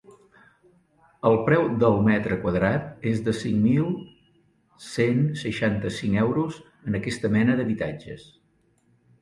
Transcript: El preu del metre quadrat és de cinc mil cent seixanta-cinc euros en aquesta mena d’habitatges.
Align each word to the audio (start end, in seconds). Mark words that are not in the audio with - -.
El 1.29 1.35
preu 1.49 1.65
del 1.83 1.97
metre 2.07 2.37
quadrat 2.45 3.05
és 3.11 3.21
de 3.27 3.35
cinc 3.41 3.61
mil 3.67 3.93
cent 4.89 5.23
seixanta-cinc 5.43 6.19
euros 6.25 6.61
en 6.73 7.01
aquesta 7.03 7.33
mena 7.37 7.61
d’habitatges. 7.61 8.27